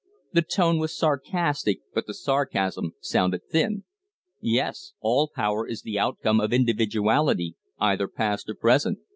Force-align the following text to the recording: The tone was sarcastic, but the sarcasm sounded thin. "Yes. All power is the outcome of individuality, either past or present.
The 0.33 0.41
tone 0.41 0.79
was 0.79 0.97
sarcastic, 0.97 1.81
but 1.93 2.07
the 2.07 2.15
sarcasm 2.15 2.95
sounded 3.01 3.43
thin. 3.51 3.83
"Yes. 4.41 4.93
All 4.99 5.27
power 5.27 5.67
is 5.67 5.83
the 5.83 5.99
outcome 5.99 6.39
of 6.41 6.51
individuality, 6.51 7.55
either 7.77 8.07
past 8.07 8.49
or 8.49 8.55
present. 8.55 8.97